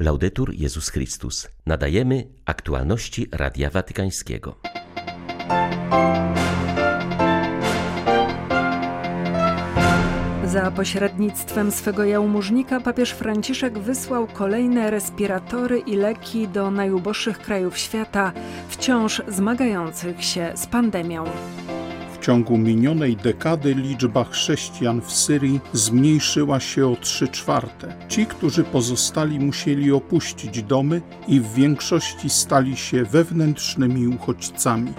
Laudetur 0.00 0.54
Jezus 0.54 0.88
Chrystus. 0.88 1.48
Nadajemy 1.66 2.26
aktualności 2.44 3.26
Radia 3.32 3.70
Watykańskiego. 3.70 4.56
Za 10.44 10.70
pośrednictwem 10.70 11.72
swego 11.72 12.04
jałmużnika 12.04 12.80
papież 12.80 13.10
Franciszek 13.10 13.78
wysłał 13.78 14.26
kolejne 14.26 14.90
respiratory 14.90 15.78
i 15.78 15.96
leki 15.96 16.48
do 16.48 16.70
najuboższych 16.70 17.38
krajów 17.38 17.78
świata, 17.78 18.32
wciąż 18.68 19.22
zmagających 19.28 20.24
się 20.24 20.52
z 20.54 20.66
pandemią. 20.66 21.24
W 22.20 22.22
ciągu 22.22 22.58
minionej 22.58 23.16
dekady 23.16 23.74
liczba 23.74 24.24
chrześcijan 24.24 25.00
w 25.00 25.12
Syrii 25.12 25.60
zmniejszyła 25.72 26.60
się 26.60 26.86
o 26.86 26.96
3 26.96 27.28
czwarte. 27.28 27.94
Ci, 28.08 28.26
którzy 28.26 28.64
pozostali, 28.64 29.38
musieli 29.38 29.92
opuścić 29.92 30.62
domy 30.62 31.02
i 31.28 31.40
w 31.40 31.54
większości 31.54 32.30
stali 32.30 32.76
się 32.76 33.04
wewnętrznymi 33.04 34.08
uchodźcami. 34.08 34.92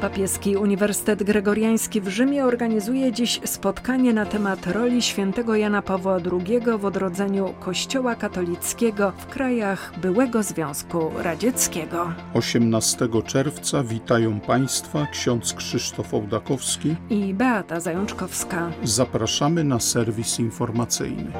Papieski 0.00 0.56
Uniwersytet 0.56 1.22
Gregoriański 1.22 2.00
w 2.00 2.08
Rzymie 2.08 2.44
organizuje 2.44 3.12
dziś 3.12 3.40
spotkanie 3.44 4.12
na 4.12 4.26
temat 4.26 4.66
roli 4.66 5.02
świętego 5.02 5.56
Jana 5.56 5.82
Pawła 5.82 6.16
II 6.16 6.60
w 6.78 6.84
odrodzeniu 6.84 7.54
Kościoła 7.60 8.14
katolickiego 8.14 9.12
w 9.18 9.26
krajach 9.26 9.92
byłego 10.02 10.42
Związku 10.42 11.10
Radzieckiego. 11.16 12.12
18 12.34 13.08
czerwca 13.26 13.82
witają 13.82 14.40
Państwa 14.40 15.06
ksiądz 15.06 15.54
Krzysztof 15.54 16.14
Ołdakowski 16.14 16.96
i 17.10 17.34
Beata 17.34 17.80
Zajączkowska. 17.80 18.70
Zapraszamy 18.84 19.64
na 19.64 19.80
serwis 19.80 20.38
informacyjny. 20.38 21.32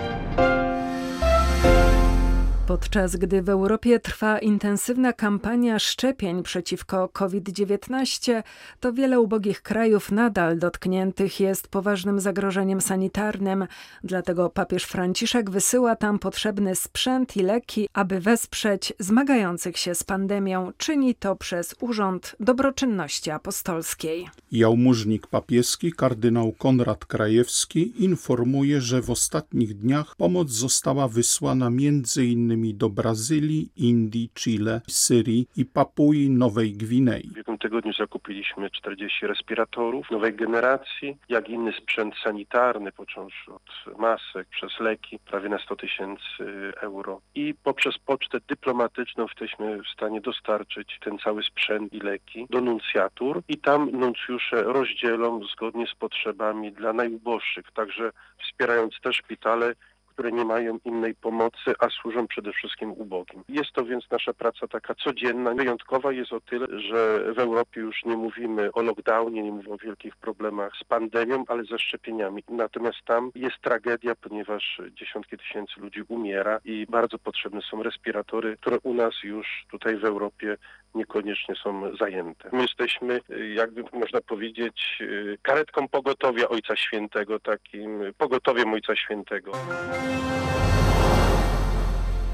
Podczas 2.70 3.16
gdy 3.16 3.42
w 3.42 3.48
Europie 3.48 4.00
trwa 4.00 4.38
intensywna 4.38 5.12
kampania 5.12 5.78
szczepień 5.78 6.42
przeciwko 6.42 7.08
COVID-19, 7.08 8.42
to 8.80 8.92
wiele 8.92 9.20
ubogich 9.20 9.62
krajów 9.62 10.12
nadal 10.12 10.58
dotkniętych 10.58 11.40
jest 11.40 11.68
poważnym 11.68 12.20
zagrożeniem 12.20 12.80
sanitarnym. 12.80 13.66
Dlatego 14.04 14.50
papież 14.50 14.84
Franciszek 14.84 15.50
wysyła 15.50 15.96
tam 15.96 16.18
potrzebny 16.18 16.74
sprzęt 16.74 17.36
i 17.36 17.42
leki, 17.42 17.88
aby 17.92 18.20
wesprzeć 18.20 18.92
zmagających 18.98 19.78
się 19.78 19.94
z 19.94 20.04
pandemią. 20.04 20.72
Czyni 20.76 21.14
to 21.14 21.36
przez 21.36 21.74
Urząd 21.80 22.36
Dobroczynności 22.40 23.30
Apostolskiej. 23.30 24.28
Jałmużnik 24.52 25.26
papieski 25.26 25.92
kardynał 25.92 26.52
Konrad 26.52 27.04
Krajewski 27.04 28.04
informuje, 28.04 28.80
że 28.80 29.02
w 29.02 29.10
ostatnich 29.10 29.74
dniach 29.74 30.16
pomoc 30.16 30.50
została 30.50 31.08
wysłana 31.08 31.70
między 31.70 32.24
innymi 32.24 32.59
do 32.74 32.88
Brazylii, 32.88 33.70
Indii, 33.76 34.30
Chile, 34.34 34.80
Syrii 34.88 35.46
i 35.56 35.64
Papui 35.64 36.30
Nowej 36.30 36.72
Gwinei. 36.72 37.28
W 37.28 37.30
ubiegłym 37.30 37.58
tygodniu 37.58 37.92
zakupiliśmy 37.92 38.70
40 38.70 39.26
respiratorów 39.26 40.10
nowej 40.10 40.34
generacji, 40.34 41.16
jak 41.28 41.48
inny 41.48 41.72
sprzęt 41.72 42.14
sanitarny, 42.24 42.92
począwszy 42.92 43.52
od 43.52 43.98
masek 43.98 44.48
przez 44.48 44.80
leki, 44.80 45.18
prawie 45.18 45.48
na 45.48 45.58
100 45.58 45.76
tysięcy 45.76 46.72
euro. 46.80 47.20
I 47.34 47.54
poprzez 47.64 47.98
pocztę 47.98 48.38
dyplomatyczną 48.48 49.26
jesteśmy 49.26 49.82
w 49.82 49.88
stanie 49.88 50.20
dostarczyć 50.20 50.98
ten 51.04 51.18
cały 51.18 51.42
sprzęt 51.42 51.92
i 51.92 51.98
leki 52.00 52.46
do 52.50 52.60
nuncjatur 52.60 53.42
i 53.48 53.58
tam 53.58 53.90
nuncjusze 53.90 54.62
rozdzielą 54.62 55.40
zgodnie 55.44 55.86
z 55.86 55.94
potrzebami 55.94 56.72
dla 56.72 56.92
najuboższych, 56.92 57.72
także 57.74 58.10
wspierając 58.44 59.00
te 59.02 59.12
szpitale, 59.12 59.74
które 60.20 60.32
nie 60.32 60.44
mają 60.44 60.78
innej 60.84 61.14
pomocy, 61.14 61.74
a 61.78 61.88
służą 61.88 62.26
przede 62.26 62.52
wszystkim 62.52 62.92
ubogim. 62.92 63.44
Jest 63.48 63.72
to 63.72 63.84
więc 63.84 64.10
nasza 64.10 64.32
praca 64.32 64.68
taka 64.68 64.94
codzienna. 64.94 65.54
Wyjątkowa 65.54 66.12
jest 66.12 66.32
o 66.32 66.40
tyle, 66.40 66.66
że 66.80 67.32
w 67.34 67.38
Europie 67.38 67.80
już 67.80 68.04
nie 68.04 68.16
mówimy 68.16 68.72
o 68.72 68.82
lockdownie, 68.82 69.42
nie 69.42 69.52
mówimy 69.52 69.74
o 69.74 69.78
wielkich 69.78 70.16
problemach 70.16 70.72
z 70.80 70.84
pandemią, 70.84 71.44
ale 71.48 71.64
ze 71.64 71.78
szczepieniami. 71.78 72.42
Natomiast 72.48 72.98
tam 73.06 73.30
jest 73.34 73.56
tragedia, 73.62 74.14
ponieważ 74.14 74.80
dziesiątki 74.90 75.38
tysięcy 75.38 75.80
ludzi 75.80 76.02
umiera 76.08 76.60
i 76.64 76.86
bardzo 76.90 77.18
potrzebne 77.18 77.60
są 77.70 77.82
respiratory, 77.82 78.56
które 78.56 78.78
u 78.82 78.94
nas 78.94 79.14
już 79.22 79.46
tutaj 79.70 79.96
w 79.96 80.04
Europie 80.04 80.56
niekoniecznie 80.94 81.54
są 81.54 81.96
zajęte. 81.96 82.48
My 82.52 82.62
jesteśmy, 82.62 83.20
jakby 83.54 83.84
można 83.92 84.20
powiedzieć, 84.20 85.02
karetką 85.42 85.88
pogotowia 85.88 86.48
Ojca 86.48 86.76
Świętego, 86.76 87.40
takim 87.40 88.00
pogotowiem 88.18 88.72
Ojca 88.72 88.96
Świętego. 88.96 89.52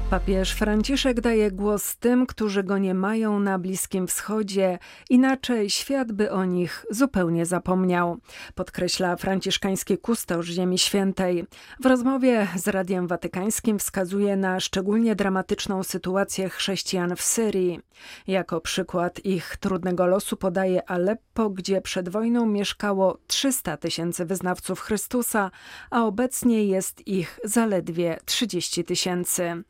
Papież 0.09 0.51
Franciszek 0.51 1.21
daje 1.21 1.51
głos 1.51 1.97
tym, 1.97 2.25
którzy 2.25 2.63
go 2.63 2.77
nie 2.77 2.93
mają 2.93 3.39
na 3.39 3.59
Bliskim 3.59 4.07
Wschodzie, 4.07 4.79
inaczej 5.09 5.69
świat 5.69 6.11
by 6.11 6.31
o 6.31 6.45
nich 6.45 6.85
zupełnie 6.89 7.45
zapomniał, 7.45 8.17
podkreśla 8.55 9.15
franciszkański 9.15 9.97
kustosz 9.97 10.47
Ziemi 10.47 10.77
Świętej. 10.77 11.45
W 11.79 11.85
rozmowie 11.85 12.47
z 12.55 12.67
Radiem 12.67 13.07
Watykańskim 13.07 13.79
wskazuje 13.79 14.35
na 14.35 14.59
szczególnie 14.59 15.15
dramatyczną 15.15 15.83
sytuację 15.83 16.49
chrześcijan 16.49 17.15
w 17.15 17.21
Syrii. 17.21 17.79
Jako 18.27 18.61
przykład 18.61 19.25
ich 19.25 19.57
trudnego 19.57 20.05
losu 20.05 20.37
podaje 20.37 20.89
Aleppo, 20.89 21.49
gdzie 21.49 21.81
przed 21.81 22.09
wojną 22.09 22.45
mieszkało 22.45 23.17
300 23.27 23.77
tysięcy 23.77 24.25
wyznawców 24.25 24.79
Chrystusa, 24.79 25.51
a 25.89 26.05
obecnie 26.05 26.63
jest 26.65 27.07
ich 27.07 27.39
zaledwie 27.43 28.17
30 28.25 28.83
tysięcy. 28.83 29.63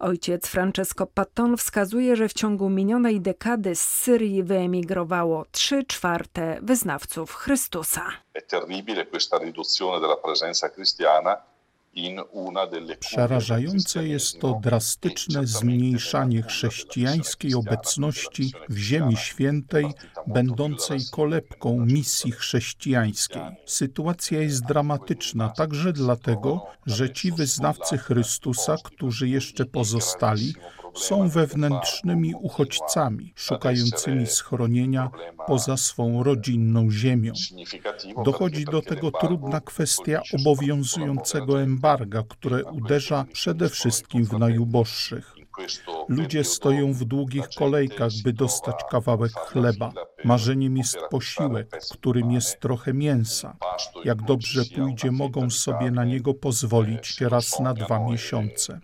Ojciec 0.00 0.46
Francesco 0.46 1.06
Patton 1.06 1.56
wskazuje, 1.56 2.16
że 2.16 2.28
w 2.28 2.32
ciągu 2.32 2.70
minionej 2.70 3.20
dekady 3.20 3.74
z 3.74 3.80
Syrii 3.80 4.42
wyemigrowało 4.42 5.44
3 5.50 5.84
czwarte 5.84 6.58
wyznawców 6.62 7.34
Chrystusa. 7.34 8.02
È 8.34 8.42
terribile 8.46 9.06
questa 9.06 9.38
riduzione 9.38 10.00
della 10.00 10.16
presenza 10.16 10.68
cristiana 10.68 11.36
Przerażające 13.00 14.08
jest 14.08 14.40
to 14.40 14.60
drastyczne 14.62 15.46
zmniejszanie 15.46 16.42
chrześcijańskiej 16.42 17.54
obecności 17.54 18.52
w 18.68 18.78
Ziemi 18.78 19.16
Świętej, 19.16 19.86
będącej 20.26 20.98
kolebką 21.10 21.86
misji 21.86 22.32
chrześcijańskiej. 22.32 23.42
Sytuacja 23.66 24.40
jest 24.40 24.66
dramatyczna 24.66 25.48
także 25.48 25.92
dlatego, 25.92 26.66
że 26.86 27.12
ci 27.12 27.32
wyznawcy 27.32 27.98
Chrystusa, 27.98 28.76
którzy 28.84 29.28
jeszcze 29.28 29.66
pozostali, 29.66 30.54
są 30.98 31.28
wewnętrznymi 31.28 32.34
uchodźcami, 32.34 33.32
szukającymi 33.36 34.26
schronienia 34.26 35.10
poza 35.46 35.76
swą 35.76 36.22
rodzinną 36.22 36.90
ziemią. 36.90 37.32
Dochodzi 38.24 38.64
do 38.64 38.82
tego 38.82 39.10
trudna 39.10 39.60
kwestia 39.60 40.22
obowiązującego 40.40 41.62
embarga, 41.62 42.22
które 42.28 42.64
uderza 42.64 43.24
przede 43.32 43.68
wszystkim 43.68 44.24
w 44.24 44.38
najuboższych. 44.38 45.34
Ludzie 46.08 46.44
stoją 46.44 46.92
w 46.92 47.04
długich 47.04 47.48
kolejkach, 47.56 48.10
by 48.24 48.32
dostać 48.32 48.76
kawałek 48.90 49.32
chleba. 49.32 49.92
Marzeniem 50.24 50.76
jest 50.76 50.98
posiłek, 51.10 51.78
którym 51.92 52.30
jest 52.30 52.60
trochę 52.60 52.94
mięsa. 52.94 53.56
Jak 54.04 54.22
dobrze 54.22 54.62
pójdzie, 54.76 55.10
mogą 55.10 55.50
sobie 55.50 55.90
na 55.90 56.04
niego 56.04 56.34
pozwolić 56.34 57.20
raz 57.20 57.60
na 57.60 57.74
dwa 57.74 57.98
miesiące. 57.98 58.80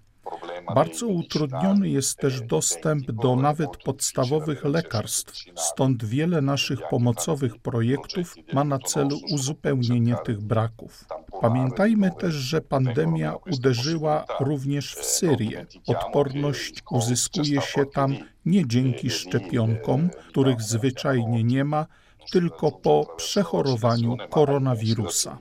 Bardzo 0.74 1.06
utrudniony 1.06 1.88
jest 1.88 2.18
też 2.18 2.40
dostęp 2.40 3.10
do 3.10 3.36
nawet 3.36 3.76
podstawowych 3.76 4.64
lekarstw, 4.64 5.44
stąd 5.56 6.04
wiele 6.04 6.40
naszych 6.40 6.78
pomocowych 6.90 7.58
projektów 7.58 8.34
ma 8.52 8.64
na 8.64 8.78
celu 8.78 9.18
uzupełnienie 9.32 10.16
tych 10.24 10.40
braków. 10.40 11.04
Pamiętajmy 11.40 12.10
też, 12.10 12.34
że 12.34 12.60
pandemia 12.60 13.34
uderzyła 13.52 14.24
również 14.40 14.94
w 14.94 15.04
Syrię. 15.04 15.66
Odporność 15.86 16.82
uzyskuje 16.90 17.60
się 17.60 17.86
tam 17.86 18.16
nie 18.46 18.68
dzięki 18.68 19.10
szczepionkom, 19.10 20.10
których 20.28 20.62
zwyczajnie 20.62 21.44
nie 21.44 21.64
ma, 21.64 21.86
tylko 22.30 22.72
po 22.72 23.06
przechorowaniu 23.16 24.16
koronawirusa. 24.30 25.38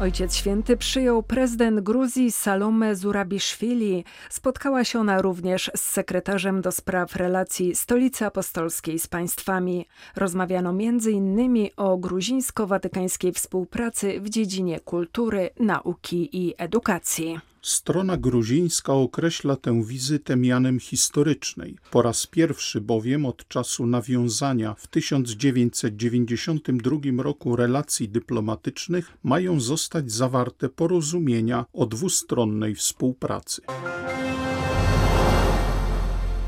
Ojciec 0.00 0.36
Święty 0.36 0.76
przyjął 0.76 1.22
prezydent 1.22 1.80
Gruzji 1.80 2.32
Salome 2.32 2.96
Zurabiszwili. 2.96 4.04
Spotkała 4.30 4.84
się 4.84 5.00
ona 5.00 5.22
również 5.22 5.70
z 5.76 5.80
sekretarzem 5.80 6.60
do 6.60 6.72
spraw 6.72 7.16
relacji 7.16 7.74
Stolicy 7.74 8.26
Apostolskiej 8.26 8.98
z 8.98 9.06
państwami. 9.06 9.86
Rozmawiano 10.16 10.70
m.in. 10.70 11.68
o 11.76 11.96
gruzińsko-watykańskiej 11.96 13.32
współpracy 13.32 14.20
w 14.20 14.28
dziedzinie 14.28 14.80
kultury, 14.80 15.50
nauki 15.60 16.46
i 16.46 16.54
edukacji. 16.58 17.40
Strona 17.62 18.16
gruzińska 18.16 18.92
określa 18.92 19.56
tę 19.56 19.82
wizytę 19.84 20.36
mianem 20.36 20.80
historycznej. 20.80 21.76
Po 21.90 22.02
raz 22.02 22.26
pierwszy 22.26 22.80
bowiem 22.80 23.26
od 23.26 23.48
czasu 23.48 23.86
nawiązania 23.86 24.74
w 24.74 24.86
1992 24.86 27.22
roku 27.22 27.56
relacji 27.56 28.08
dyplomatycznych 28.08 29.18
mają 29.22 29.60
zostać 29.60 30.12
zawarte 30.12 30.68
porozumienia 30.68 31.64
o 31.72 31.86
dwustronnej 31.86 32.74
współpracy. 32.74 33.62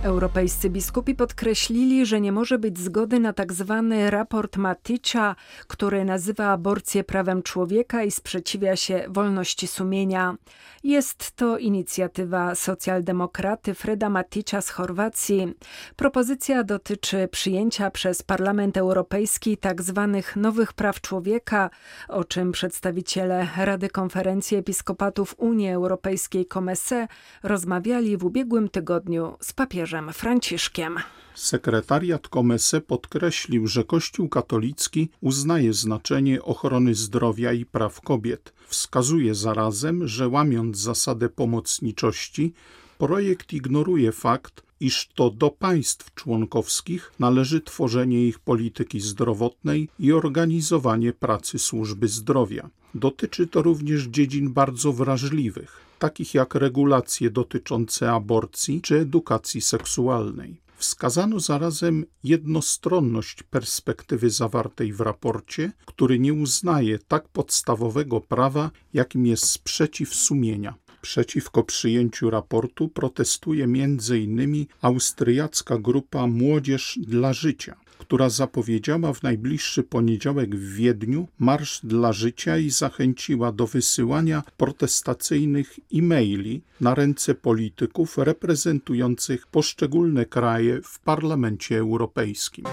Europejscy 0.03 0.71
biskupi 0.71 1.15
podkreślili, 1.15 2.07
że 2.07 2.21
nie 2.21 2.33
może 2.33 2.59
być 2.59 2.79
zgody 2.79 3.21
na 3.21 3.33
tak 3.33 3.53
zwany 3.53 4.11
raport 4.11 4.57
Maticza, 4.57 5.37
który 5.67 6.05
nazywa 6.05 6.47
aborcję 6.47 7.05
prawem 7.05 7.43
człowieka 7.43 8.05
i 8.05 8.11
sprzeciwia 8.11 8.77
się 8.77 9.05
wolności 9.09 9.67
sumienia. 9.67 10.37
Jest 10.85 11.33
to 11.33 11.59
inicjatywa 11.59 12.55
socjaldemokraty 12.55 13.75
Freda 13.75 14.11
Maticza 14.11 14.61
z 14.61 14.71
Chorwacji. 14.71 15.55
Propozycja 15.97 16.65
dotyczy 16.65 17.29
przyjęcia 17.29 17.91
przez 17.91 18.23
Parlament 18.23 18.77
Europejski 18.77 19.57
tak 19.57 19.83
zwanych 19.83 20.37
nowych 20.37 20.73
praw 20.73 21.01
człowieka, 21.01 21.71
o 22.09 22.25
czym 22.25 22.53
przedstawiciele 22.53 23.49
Rady 23.57 23.89
Konferencji 23.89 24.57
Episkopatów 24.57 25.35
Unii 25.39 25.71
Europejskiej 25.71 26.47
Comese 26.47 27.09
rozmawiali 27.43 28.17
w 28.17 28.25
ubiegłym 28.25 28.69
tygodniu 28.69 29.37
z 29.41 29.53
papieżem 29.53 29.90
papieżem 29.91 30.13
Franciszkiem. 30.13 30.97
Sekretariat 31.35 32.29
Komese 32.29 32.81
podkreślił, 32.81 33.67
że 33.67 33.85
Kościół 33.85 34.29
katolicki 34.29 35.09
uznaje 35.21 35.73
znaczenie 35.73 36.43
ochrony 36.43 36.95
zdrowia 36.95 37.53
i 37.53 37.65
praw 37.67 38.01
kobiet. 38.01 38.53
Wskazuje 38.67 39.35
zarazem, 39.35 40.09
że 40.09 40.29
łamiąc 40.29 40.79
zasadę 40.79 41.29
pomocniczości, 41.29 42.53
projekt 42.99 43.53
ignoruje 43.53 44.13
fakt, 44.13 44.63
iż 44.81 45.09
to 45.15 45.31
do 45.31 45.51
państw 45.51 46.15
członkowskich 46.15 47.13
należy 47.19 47.61
tworzenie 47.61 48.27
ich 48.27 48.39
polityki 48.39 49.01
zdrowotnej 49.01 49.89
i 49.99 50.13
organizowanie 50.13 51.13
pracy 51.13 51.59
służby 51.59 52.09
zdrowia. 52.09 52.71
Dotyczy 52.95 53.47
to 53.47 53.63
również 53.63 54.05
dziedzin 54.05 54.53
bardzo 54.53 54.93
wrażliwych, 54.93 55.81
takich 55.99 56.35
jak 56.35 56.55
regulacje 56.55 57.31
dotyczące 57.31 58.13
aborcji 58.13 58.81
czy 58.81 58.97
edukacji 58.97 59.61
seksualnej. 59.61 60.61
Wskazano 60.77 61.41
zarazem 61.41 62.05
jednostronność 62.25 63.43
perspektywy 63.43 64.31
zawartej 64.31 64.93
w 64.93 65.01
raporcie, 65.01 65.73
który 65.87 66.19
nie 66.19 66.35
uznaje 66.35 66.99
tak 66.99 67.29
podstawowego 67.29 68.21
prawa, 68.21 68.71
jakim 68.95 69.27
jest 69.27 69.45
sprzeciw 69.45 70.15
sumienia. 70.15 70.75
Przeciwko 71.03 71.63
przyjęciu 71.63 72.31
raportu 72.31 72.89
protestuje 72.89 73.65
m.in. 73.65 74.67
austriacka 74.83 75.79
grupa 75.79 76.27
Młodzież 76.27 76.99
dla 77.03 77.33
Życia, 77.33 77.77
która 78.01 78.29
zapowiedziała 78.29 79.13
w 79.13 79.23
najbliższy 79.23 79.83
poniedziałek 79.83 80.57
w 80.57 80.75
Wiedniu 80.75 81.29
Marsz 81.39 81.81
dla 81.85 82.13
Życia 82.13 82.59
i 82.59 82.71
zachęciła 82.71 83.53
do 83.53 83.67
wysyłania 83.67 84.43
protestacyjnych 84.57 85.79
e-maili 85.95 86.63
na 86.81 86.95
ręce 86.95 87.35
polityków 87.35 88.19
reprezentujących 88.19 89.47
poszczególne 89.47 90.27
kraje 90.27 90.81
w 90.83 91.01
Parlamencie 91.01 91.79
Europejskim. 91.79 92.65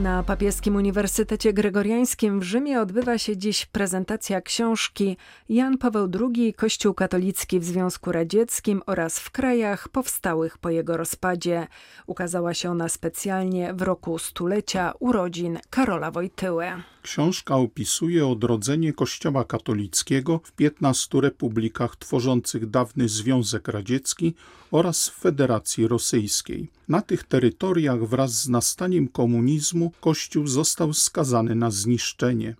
Na 0.00 0.22
Papieskim 0.22 0.76
Uniwersytecie 0.76 1.52
Gregoriańskim 1.52 2.40
w 2.40 2.42
Rzymie 2.42 2.80
odbywa 2.80 3.18
się 3.18 3.36
dziś 3.36 3.66
prezentacja 3.66 4.40
książki 4.40 5.16
Jan 5.48 5.78
Paweł 5.78 6.08
II 6.20 6.54
Kościół 6.54 6.94
katolicki 6.94 7.60
w 7.60 7.64
Związku 7.64 8.12
Radzieckim 8.12 8.82
oraz 8.86 9.18
w 9.18 9.30
krajach 9.30 9.88
powstałych 9.88 10.58
po 10.58 10.70
jego 10.70 10.96
rozpadzie. 10.96 11.66
Ukazała 12.06 12.54
się 12.54 12.70
ona 12.70 12.88
specjalnie 12.88 13.74
w 13.74 13.82
roku 13.82 14.18
stulecia 14.18 14.92
urodzin 14.98 15.58
Karola 15.70 16.10
Wojtyły. 16.10 16.66
Książka 17.02 17.56
opisuje 17.56 18.26
odrodzenie 18.26 18.92
Kościoła 18.92 19.44
katolickiego 19.44 20.40
w 20.44 20.52
15 20.52 21.20
republikach 21.20 21.96
tworzących 21.96 22.70
dawny 22.70 23.08
Związek 23.08 23.68
Radziecki 23.68 24.34
oraz 24.70 25.08
w 25.08 25.14
Federacji 25.14 25.88
Rosyjskiej. 25.88 26.79
Na 26.90 27.02
tych 27.02 27.24
terytoriach 27.24 28.04
wraz 28.04 28.30
z 28.30 28.48
nastaniem 28.48 29.08
komunizmu 29.08 29.92
Kościół 30.00 30.46
został 30.46 30.92
skazany 30.92 31.54
na 31.54 31.70
zniszczenie. 31.70 32.54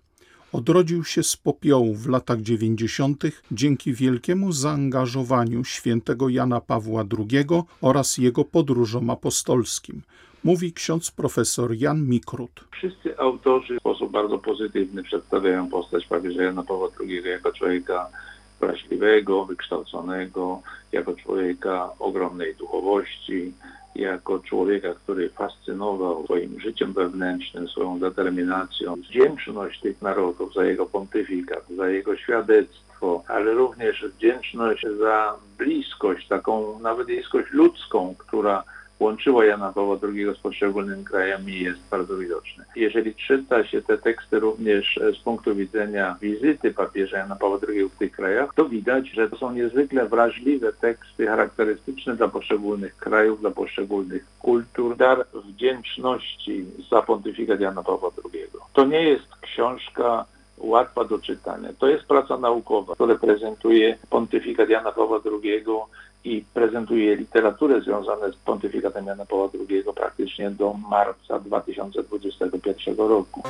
Odrodził 0.53 1.03
się 1.03 1.23
z 1.23 1.37
popiołu 1.37 1.95
w 1.95 2.09
latach 2.09 2.41
90. 2.41 3.23
dzięki 3.51 3.93
wielkiemu 3.93 4.51
zaangażowaniu 4.51 5.63
świętego 5.63 6.29
Jana 6.29 6.61
Pawła 6.61 7.03
II 7.17 7.45
oraz 7.81 8.17
jego 8.17 8.45
podróżom 8.45 9.09
apostolskim 9.09 10.01
mówi 10.43 10.73
ksiądz 10.73 11.11
profesor 11.11 11.73
Jan 11.75 12.07
Mikrut. 12.07 12.63
Wszyscy 12.71 13.17
autorzy 13.17 13.77
w 13.77 13.79
sposób 13.79 14.11
bardzo 14.11 14.37
pozytywny 14.37 15.03
przedstawiają 15.03 15.69
postać 15.69 16.07
papieża 16.07 16.43
Jana 16.43 16.63
Pawła 16.63 16.87
II 16.99 17.23
jako 17.25 17.53
człowieka 17.53 18.09
wrażliwego, 18.59 19.45
wykształconego, 19.45 20.61
jako 20.91 21.13
człowieka 21.15 21.89
ogromnej 21.99 22.55
duchowości, 22.55 23.53
jako 23.95 24.39
człowieka, 24.39 24.93
który 24.93 25.29
fascynował 25.29 26.23
swoim 26.23 26.59
życiem 26.59 26.93
wewnętrznym, 26.93 27.67
swoją 27.67 27.99
determinacją, 27.99 28.95
wdzięczność 28.95 29.79
tych 29.79 30.01
narodów 30.01 30.53
za 30.53 30.65
jego 30.65 30.85
pontyfikat, 30.85 31.63
za 31.77 31.89
jego 31.89 32.17
świadectwo, 32.17 33.23
ale 33.27 33.53
również 33.53 34.05
wdzięczność 34.17 34.85
za 34.99 35.35
bliskość, 35.57 36.27
taką 36.27 36.79
nawet 36.79 37.07
bliskość 37.07 37.51
ludzką, 37.51 38.15
która 38.17 38.63
łączyło 39.01 39.43
Jana 39.43 39.71
Pawła 39.73 39.97
II 40.03 40.35
z 40.35 40.39
poszczególnymi 40.39 41.05
krajami 41.05 41.59
jest 41.59 41.79
bardzo 41.91 42.17
widoczne. 42.17 42.65
Jeżeli 42.75 43.15
czyta 43.15 43.65
się 43.65 43.81
te 43.81 43.97
teksty 43.97 44.39
również 44.39 44.99
z 45.19 45.23
punktu 45.23 45.55
widzenia 45.55 46.17
wizyty 46.21 46.73
papieża 46.73 47.17
Jana 47.17 47.35
Pawła 47.35 47.59
II 47.67 47.89
w 47.89 47.97
tych 47.97 48.11
krajach, 48.11 48.53
to 48.55 48.65
widać, 48.65 49.09
że 49.09 49.29
to 49.29 49.37
są 49.37 49.51
niezwykle 49.51 50.05
wrażliwe 50.09 50.73
teksty 50.73 51.27
charakterystyczne 51.27 52.15
dla 52.15 52.27
poszczególnych 52.27 52.97
krajów, 52.97 53.41
dla 53.41 53.51
poszczególnych 53.51 54.25
kultur, 54.39 54.97
dar 54.97 55.25
wdzięczności 55.45 56.65
za 56.91 57.01
pontyfikat 57.01 57.59
Jana 57.59 57.83
Pawła 57.83 58.11
II. 58.33 58.41
To 58.73 58.85
nie 58.85 59.03
jest 59.03 59.35
książka 59.41 60.25
łatwa 60.57 61.03
do 61.03 61.19
czytania. 61.19 61.69
To 61.79 61.87
jest 61.87 62.05
praca 62.05 62.37
naukowa, 62.37 62.93
która 62.93 63.15
prezentuje 63.15 63.97
pontyfikat 64.09 64.69
Jana 64.69 64.91
Pawła 64.91 65.19
II 65.43 65.63
i 66.23 66.45
prezentuje 66.53 67.15
literaturę 67.15 67.81
związaną 67.81 68.31
z 68.31 68.35
pontyfikatem 68.35 69.05
Jana 69.05 69.25
Pawła 69.25 69.49
II 69.69 69.83
praktycznie 69.95 70.51
do 70.51 70.73
marca 70.73 71.39
2021 71.39 72.97
roku. 72.97 73.43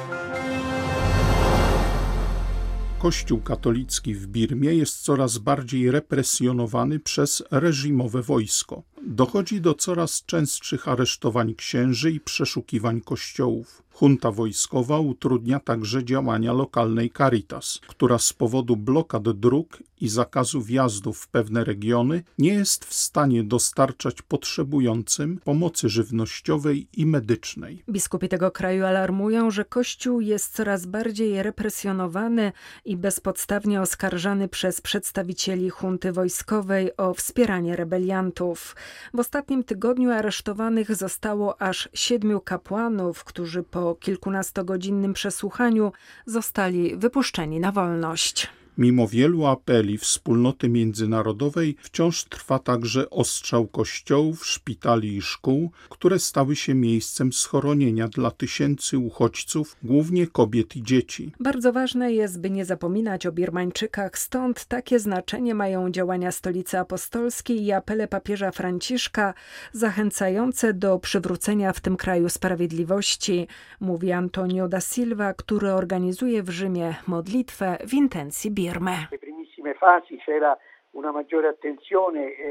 Kościół 2.99 3.41
katolicki 3.41 4.13
w 4.13 4.27
Birmie 4.27 4.73
jest 4.73 5.03
coraz 5.03 5.37
bardziej 5.37 5.91
represjonowany 5.91 6.99
przez 6.99 7.43
reżimowe 7.51 8.21
wojsko. 8.21 8.83
Dochodzi 9.03 9.61
do 9.61 9.73
coraz 9.73 10.25
częstszych 10.25 10.87
aresztowań 10.87 11.55
księży 11.55 12.11
i 12.11 12.19
przeszukiwań 12.19 13.01
kościołów. 13.01 13.83
Junta 14.01 14.31
wojskowa 14.31 14.99
utrudnia 14.99 15.59
także 15.59 16.05
działania 16.05 16.53
lokalnej 16.53 17.11
Caritas, 17.17 17.79
która 17.87 18.19
z 18.19 18.33
powodu 18.33 18.77
blokad 18.77 19.39
dróg 19.39 19.83
i 20.01 20.09
zakazu 20.09 20.61
wjazdów 20.61 21.19
w 21.19 21.27
pewne 21.27 21.63
regiony 21.63 22.23
nie 22.37 22.53
jest 22.53 22.85
w 22.85 22.93
stanie 22.93 23.43
dostarczać 23.43 24.21
potrzebującym 24.21 25.39
pomocy 25.43 25.89
żywnościowej 25.89 26.87
i 26.93 27.05
medycznej. 27.05 27.83
Biskupi 27.89 28.29
tego 28.29 28.51
kraju 28.51 28.85
alarmują, 28.85 29.51
że 29.51 29.65
Kościół 29.65 30.21
jest 30.21 30.53
coraz 30.53 30.85
bardziej 30.85 31.43
represjonowany 31.43 32.51
i 32.85 32.97
bezpodstawnie 32.97 33.81
oskarżany 33.81 34.47
przez 34.47 34.81
przedstawicieli 34.81 35.69
hunty 35.69 36.11
wojskowej 36.11 36.97
o 36.97 37.13
wspieranie 37.13 37.75
rebeliantów. 37.75 38.75
W 39.13 39.19
ostatnim 39.19 39.63
tygodniu 39.63 40.11
aresztowanych 40.11 40.95
zostało 40.95 41.61
aż 41.61 41.89
siedmiu 41.93 42.41
kapłanów, 42.41 43.23
którzy 43.23 43.63
po 43.63 43.95
kilkunastogodzinnym 43.95 45.13
przesłuchaniu 45.13 45.91
zostali 46.25 46.97
wypuszczeni 46.97 47.59
na 47.59 47.71
wolność. 47.71 48.60
Mimo 48.77 49.07
wielu 49.07 49.45
apeli 49.45 49.97
wspólnoty 49.97 50.69
międzynarodowej 50.69 51.75
wciąż 51.79 52.23
trwa 52.23 52.59
także 52.59 53.09
ostrzał 53.09 53.67
kościołów, 53.67 54.45
szpitali 54.45 55.17
i 55.17 55.21
szkół, 55.21 55.71
które 55.89 56.19
stały 56.19 56.55
się 56.55 56.73
miejscem 56.73 57.33
schronienia 57.33 58.07
dla 58.07 58.31
tysięcy 58.31 58.97
uchodźców, 58.97 59.75
głównie 59.83 60.27
kobiet 60.27 60.75
i 60.75 60.83
dzieci. 60.83 61.31
Bardzo 61.39 61.73
ważne 61.73 62.13
jest, 62.13 62.41
by 62.41 62.49
nie 62.49 62.65
zapominać 62.65 63.25
o 63.25 63.31
Birmańczykach, 63.31 64.17
stąd 64.17 64.65
takie 64.65 64.99
znaczenie 64.99 65.55
mają 65.55 65.91
działania 65.91 66.31
Stolicy 66.31 66.79
Apostolskiej 66.79 67.63
i 67.63 67.71
apele 67.71 68.07
papieża 68.07 68.51
Franciszka 68.51 69.33
zachęcające 69.73 70.73
do 70.73 70.99
przywrócenia 70.99 71.73
w 71.73 71.79
tym 71.79 71.97
kraju 71.97 72.29
sprawiedliwości, 72.29 73.47
mówi 73.79 74.11
Antonio 74.11 74.67
da 74.67 74.81
Silva, 74.81 75.33
który 75.33 75.71
organizuje 75.71 76.43
w 76.43 76.49
Rzymie 76.49 76.95
modlitwę 77.07 77.77
w 77.87 77.93
intencji 77.93 78.51
Birmy. 78.61 79.07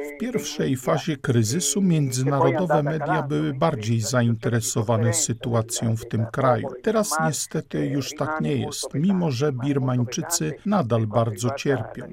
w 0.05 0.19
pierwszej 0.21 0.77
fazie 0.77 1.17
kryzysu 1.17 1.83
międzynarodowe 1.83 2.83
media 2.83 3.23
były 3.23 3.55
bardziej 3.55 4.01
zainteresowane 4.01 5.13
sytuacją 5.13 5.97
w 5.97 6.09
tym 6.09 6.27
kraju. 6.27 6.69
Teraz 6.83 7.17
niestety 7.25 7.87
już 7.87 8.15
tak 8.15 8.41
nie 8.41 8.57
jest, 8.57 8.95
mimo 8.95 9.31
że 9.31 9.53
Birmańczycy 9.53 10.53
nadal 10.67 11.07
bardzo 11.07 11.51
cierpią. 11.51 12.05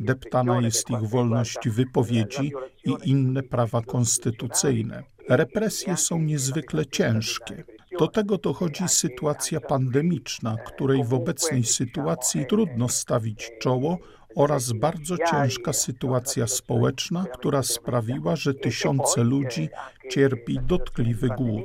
Deptana 0.00 0.60
jest 0.60 0.90
ich 0.90 1.02
wolność 1.10 1.68
wypowiedzi 1.68 2.52
i 2.84 3.10
inne 3.10 3.42
prawa 3.42 3.82
konstytucyjne. 3.82 5.02
Represje 5.28 5.96
są 5.96 6.18
niezwykle 6.18 6.86
ciężkie. 6.86 7.64
Do 7.98 8.08
tego 8.08 8.38
dochodzi 8.38 8.88
sytuacja 8.88 9.60
pandemiczna, 9.60 10.56
której 10.66 11.04
w 11.04 11.14
obecnej 11.14 11.64
sytuacji 11.64 12.46
trudno 12.46 12.88
stawić 12.88 13.50
czoło 13.60 13.98
oraz 14.36 14.72
bardzo 14.72 15.16
ciężka 15.30 15.72
sytuacja 15.72 16.46
społeczna, 16.46 17.24
która 17.32 17.62
sprawiła, 17.62 18.36
że 18.36 18.54
tysiące 18.54 19.24
ludzi 19.24 19.68
cierpi 20.10 20.58
dotkliwy 20.62 21.28
głód. 21.28 21.64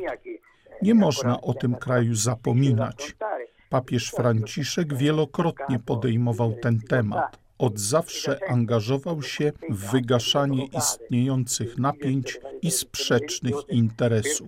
Nie 0.81 0.95
można 0.95 1.41
o 1.41 1.53
tym 1.53 1.75
kraju 1.75 2.15
zapominać. 2.15 3.15
Papież 3.69 4.12
Franciszek 4.12 4.98
wielokrotnie 4.98 5.79
podejmował 5.79 6.55
ten 6.62 6.79
temat. 6.79 7.39
Od 7.57 7.79
zawsze 7.79 8.39
angażował 8.50 9.21
się 9.21 9.51
w 9.69 9.91
wygaszanie 9.91 10.65
istniejących 10.65 11.77
napięć 11.77 12.39
i 12.62 12.71
sprzecznych 12.71 13.55
interesów. 13.69 14.48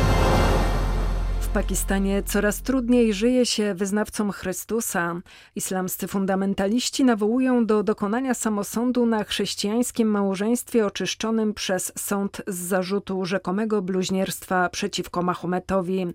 Pakistanie 1.53 2.23
coraz 2.23 2.61
trudniej 2.61 3.13
żyje 3.13 3.45
się 3.45 3.73
wyznawcom 3.73 4.31
Chrystusa. 4.31 5.21
Islamscy 5.55 6.07
fundamentaliści 6.07 7.03
nawołują 7.03 7.65
do 7.65 7.83
dokonania 7.83 8.33
samosądu 8.33 9.05
na 9.05 9.23
chrześcijańskim 9.23 10.07
małżeństwie 10.07 10.85
oczyszczonym 10.85 11.53
przez 11.53 11.91
sąd 11.97 12.41
z 12.47 12.55
zarzutu 12.55 13.25
rzekomego 13.25 13.81
bluźnierstwa 13.81 14.69
przeciwko 14.69 15.21
Mahometowi. 15.21 16.05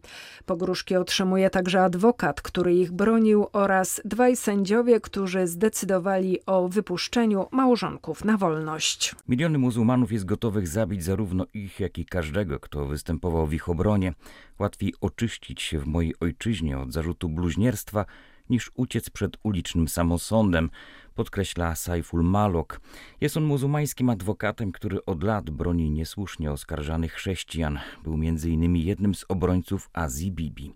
Pogróżki 0.47 0.97
otrzymuje 0.97 1.51
także 1.51 1.83
adwokat, 1.83 2.43
który 2.43 2.75
ich 2.75 2.93
bronił 2.93 3.47
oraz 3.53 4.01
dwaj 4.05 4.37
sędziowie, 4.37 5.01
którzy 5.01 5.47
zdecydowali 5.47 6.47
o 6.47 6.69
wypuszczeniu 6.69 7.47
małżonków 7.51 8.25
na 8.25 8.37
wolność. 8.37 9.15
Miliony 9.29 9.59
muzułmanów 9.59 10.13
jest 10.13 10.25
gotowych 10.25 10.69
zabić 10.69 11.05
zarówno 11.05 11.47
ich, 11.55 11.81
jak 11.81 11.99
i 11.99 12.05
każdego, 12.05 12.61
kto 12.61 12.87
występował 12.87 13.47
w 13.47 13.53
ich 13.53 13.69
obronie. 13.69 14.15
Łatwiej 14.59 14.95
oczyścić 15.01 15.26
się 15.59 15.79
w 15.79 15.87
mojej 15.87 16.15
ojczyźnie 16.21 16.79
od 16.79 16.93
zarzutu 16.93 17.29
bluźnierstwa, 17.29 18.05
niż 18.51 18.71
uciec 18.75 19.11
przed 19.11 19.37
ulicznym 19.43 19.89
samosądem, 19.89 20.71
podkreśla 21.15 21.75
Saiful 21.75 22.25
Malok. 22.25 22.81
Jest 23.21 23.37
on 23.37 23.45
muzułmańskim 23.45 24.11
adwokatem, 24.11 24.73
który 24.73 25.05
od 25.05 25.23
lat 25.23 25.51
broni 25.51 25.91
niesłusznie 25.91 26.53
oskarżanych 26.53 27.13
chrześcijan. 27.13 27.79
Był 28.05 28.15
m.in. 28.15 28.77
jednym 28.77 29.15
z 29.15 29.25
obrońców 29.29 29.91
Azji 29.93 30.33
Bibi. 30.33 30.73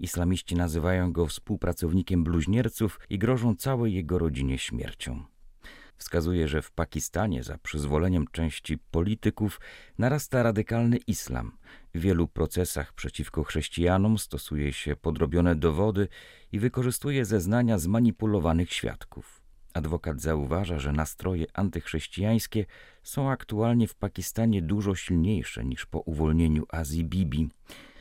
Islamiści 0.00 0.54
nazywają 0.54 1.12
go 1.12 1.26
współpracownikiem 1.26 2.24
bluźnierców 2.24 3.00
i 3.10 3.18
grożą 3.18 3.54
całej 3.54 3.94
jego 3.94 4.18
rodzinie 4.18 4.58
śmiercią 4.58 5.24
wskazuje, 6.02 6.48
że 6.48 6.62
w 6.62 6.70
Pakistanie 6.70 7.42
za 7.42 7.58
przyzwoleniem 7.58 8.26
części 8.32 8.78
polityków 8.78 9.60
narasta 9.98 10.42
radykalny 10.42 10.96
islam. 10.96 11.58
W 11.94 12.00
wielu 12.00 12.28
procesach 12.28 12.92
przeciwko 12.92 13.44
chrześcijanom 13.44 14.18
stosuje 14.18 14.72
się 14.72 14.96
podrobione 14.96 15.54
dowody 15.54 16.08
i 16.52 16.58
wykorzystuje 16.58 17.24
zeznania 17.24 17.78
zmanipulowanych 17.78 18.72
świadków. 18.72 19.42
Adwokat 19.74 20.20
zauważa, 20.20 20.78
że 20.78 20.92
nastroje 20.92 21.46
antychrześcijańskie 21.54 22.66
są 23.02 23.30
aktualnie 23.30 23.88
w 23.88 23.94
Pakistanie 23.94 24.62
dużo 24.62 24.94
silniejsze 24.94 25.64
niż 25.64 25.86
po 25.86 26.00
uwolnieniu 26.00 26.66
Azji 26.68 27.04
Bibi. 27.04 27.48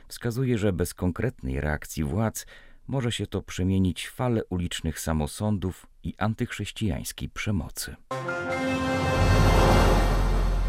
Wskazuje, 0.08 0.58
że 0.58 0.74
bez 0.74 0.94
konkretnej 0.94 1.62
reakcji 1.62 2.04
władz 2.04 2.46
może 2.88 3.12
się 3.12 3.28
to 3.28 3.42
przemienić 3.42 4.06
w 4.06 4.12
falę 4.12 4.46
ulicznych 4.46 5.00
samosądów 5.00 5.91
i 6.04 6.14
antychrześcijańskiej 6.18 7.30
przemocy. 7.30 7.96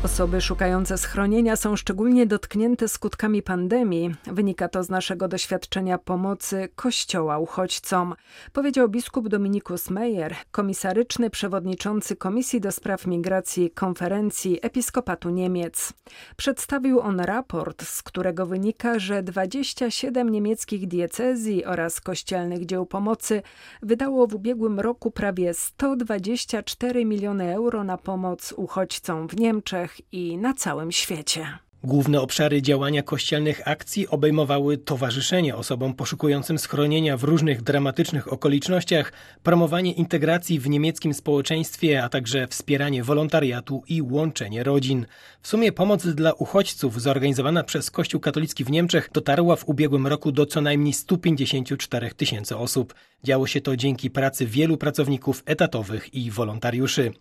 Osoby 0.05 0.41
szukające 0.41 0.99
schronienia 0.99 1.57
są 1.57 1.77
szczególnie 1.77 2.27
dotknięte 2.27 2.89
skutkami 2.89 3.43
pandemii. 3.43 4.15
Wynika 4.27 4.69
to 4.69 4.83
z 4.83 4.89
naszego 4.91 5.29
doświadczenia 5.29 5.99
pomocy 5.99 6.69
Kościoła 6.77 7.39
uchodźcom, 7.39 8.15
powiedział 8.53 8.89
biskup 8.89 9.29
Dominikus 9.29 9.91
Meyer, 9.91 10.35
komisaryczny 10.51 11.31
przewodniczący 11.31 12.17
Komisji 12.17 12.61
do 12.61 12.73
Spraw 12.73 13.07
Migracji 13.07 13.71
Konferencji 13.71 14.59
Episkopatu 14.63 15.31
Niemiec. 15.31 15.93
Przedstawił 16.37 17.01
on 17.01 17.21
raport, 17.21 17.83
z 17.83 18.03
którego 18.03 18.47
wynika, 18.47 18.99
że 18.99 19.23
27 19.23 20.29
niemieckich 20.29 20.89
diecezji 20.89 21.65
oraz 21.65 22.01
kościelnych 22.01 22.67
dzieł 22.67 22.87
pomocy 22.87 23.43
wydało 23.83 24.27
w 24.27 24.35
ubiegłym 24.35 24.81
roku 24.81 25.11
prawie 25.11 25.55
124 25.55 27.05
miliony 27.05 27.55
euro 27.55 27.85
na 27.85 27.99
pomoc 27.99 28.55
uchodźcom 28.57 29.29
w 29.29 29.37
Niemczech, 29.37 29.92
i 30.13 30.37
na 30.37 30.55
całym 30.55 30.93
świecie. 30.93 31.59
Główne 31.85 32.21
obszary 32.21 32.63
działania 32.63 33.03
kościelnych 33.03 33.69
akcji 33.69 34.09
obejmowały 34.09 34.79
towarzyszenie 34.79 35.57
osobom 35.57 35.95
poszukującym 35.95 36.59
schronienia 36.59 37.17
w 37.17 37.25
różnych 37.25 37.63
dramatycznych 37.63 38.33
okolicznościach, 38.33 39.13
promowanie 39.43 39.93
integracji 39.93 40.61
w 40.61 40.69
niemieckim 40.69 41.15
społeczeństwie, 41.15 42.05
a 42.05 42.09
także 42.09 42.47
wspieranie 42.47 43.05
wolontariatu 43.05 43.83
i 43.89 44.03
łączenie 44.03 44.65
rodzin. 44.65 45.07
W 45.41 45.49
sumie 45.49 45.73
pomoc 45.73 46.07
dla 46.07 46.33
uchodźców 46.33 47.03
zorganizowana 47.03 47.65
przez 47.65 47.91
Kościół 47.91 48.21
katolicki 48.21 48.65
w 48.65 48.71
Niemczech 48.71 49.11
dotarła 49.13 49.57
w 49.57 49.69
ubiegłym 49.69 50.07
roku 50.07 50.33
do 50.33 50.47
co 50.47 50.61
najmniej 50.61 50.93
154 50.93 52.11
tysięcy 52.11 52.57
osób. 52.57 52.95
Działo 53.25 53.47
się 53.47 53.61
to 53.61 53.77
dzięki 53.77 54.11
pracy 54.11 54.47
wielu 54.47 54.77
pracowników 54.77 55.43
etatowych 55.47 56.15
i 56.15 56.31
wolontariuszy. 56.31 57.13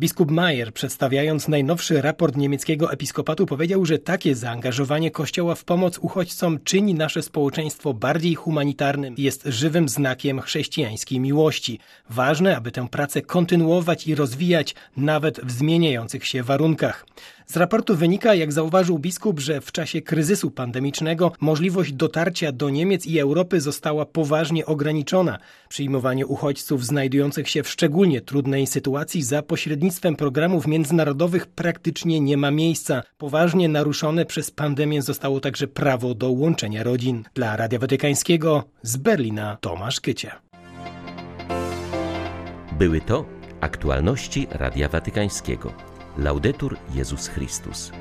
Biskup 0.00 0.30
Mayer, 0.30 0.72
przedstawiając 0.72 1.48
najnowszy 1.48 2.02
raport 2.02 2.36
niemieckiego 2.36 2.92
episkopatu, 2.92 3.46
powiedział, 3.46 3.86
że 3.86 3.98
takie 3.98 4.34
zaangażowanie 4.34 5.10
Kościoła 5.10 5.54
w 5.54 5.64
pomoc 5.64 5.98
uchodźcom 5.98 6.58
czyni 6.64 6.94
nasze 6.94 7.22
społeczeństwo 7.22 7.94
bardziej 7.94 8.34
humanitarnym 8.34 9.16
i 9.16 9.22
jest 9.22 9.42
żywym 9.46 9.88
znakiem 9.88 10.40
chrześcijańskiej 10.40 11.20
miłości. 11.20 11.78
Ważne, 12.10 12.56
aby 12.56 12.70
tę 12.70 12.88
pracę 12.88 13.22
kontynuować 13.22 14.06
i 14.06 14.14
rozwijać 14.14 14.74
nawet 14.96 15.40
w 15.40 15.50
zmieniających 15.50 16.26
się 16.26 16.42
warunkach. 16.42 17.06
Z 17.46 17.56
raportu 17.56 17.96
wynika, 17.96 18.34
jak 18.34 18.52
zauważył 18.52 18.98
biskup, 18.98 19.40
że 19.40 19.60
w 19.60 19.72
czasie 19.72 20.02
kryzysu 20.02 20.50
pandemicznego 20.50 21.32
możliwość 21.40 21.92
dotarcia 21.92 22.52
do 22.52 22.70
Niemiec 22.70 23.06
i 23.06 23.18
Europy 23.18 23.60
została 23.60 24.06
poważnie 24.06 24.66
ograniczona. 24.66 25.38
Przyjmowanie 25.68 26.26
uchodźców 26.26 26.86
znajdujących 26.86 27.48
się 27.48 27.62
w 27.62 27.68
szczególnie 27.68 28.20
trudnej 28.20 28.66
sytuacji 28.66 29.22
za 29.22 29.42
pośrednictwem 29.42 29.87
programów 30.16 30.66
międzynarodowych 30.66 31.46
praktycznie 31.46 32.20
nie 32.20 32.36
ma 32.36 32.50
miejsca. 32.50 33.02
Poważnie 33.18 33.68
naruszone 33.68 34.26
przez 34.26 34.50
pandemię 34.50 35.02
zostało 35.02 35.40
także 35.40 35.66
prawo 35.66 36.14
do 36.14 36.30
łączenia 36.30 36.82
rodzin. 36.82 37.24
Dla 37.34 37.56
Radia 37.56 37.78
Watykańskiego 37.78 38.64
z 38.82 38.96
Berlina 38.96 39.58
Tomasz 39.60 40.00
Kycie. 40.00 40.30
Były 42.78 43.00
to 43.00 43.24
aktualności 43.60 44.46
Radia 44.50 44.88
Watykańskiego. 44.88 45.72
Laudetur 46.18 46.76
Jezus 46.94 47.28
Chrystus. 47.28 47.92